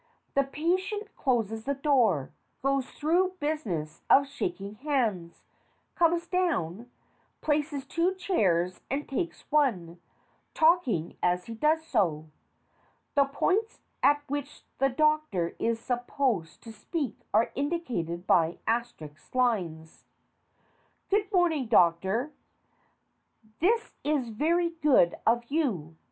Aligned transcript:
The 0.33 0.43
PATIENT 0.43 1.15
closes 1.15 1.65
the 1.65 1.75
door, 1.75 2.31
goes 2.63 2.89
through 2.89 3.33
business 3.39 4.01
of 4.09 4.27
shaking 4.27 4.73
hands, 4.73 5.43
comes 5.93 6.25
down, 6.27 6.89
places 7.41 7.85
two 7.85 8.15
chairs 8.15 8.81
and 8.89 9.07
takes 9.07 9.41
one, 9.51 9.99
talking 10.55 11.17
as 11.21 11.45
he 11.45 11.53
does 11.53 11.85
so. 11.85 12.25
(The 13.13 13.25
points 13.25 13.81
at 14.01 14.23
which 14.27 14.63
the 14.79 14.89
DOCTOR 14.89 15.53
is 15.59 15.79
supposed 15.79 16.63
to 16.63 16.71
speak 16.71 17.19
are 17.31 17.51
indicated 17.53 18.25
by 18.25 18.57
asterisk 18.65 19.35
lines.) 19.35 20.05
Good 21.11 21.31
morning, 21.31 21.67
Doctor. 21.67 22.31
This 23.59 23.93
is 24.03 24.29
very 24.29 24.71
good 24.81 25.13
of 25.27 25.45
you. 25.51 25.95